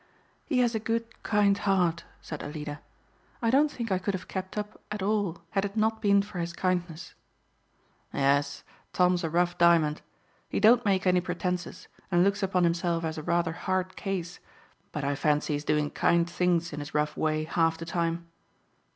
[0.47, 2.81] "He has a good, kind heart," said Alida.
[3.39, 6.39] "I don't think I could have kept up at all had it not been for
[6.39, 7.13] his kindness."
[8.11, 10.01] "Yes, Tom's a rough diamond.
[10.49, 14.39] He don't make any pretenses, and looks upon himself as a rather hard case,
[14.91, 18.25] but I fancy he's doing kind things in his rough way half the time.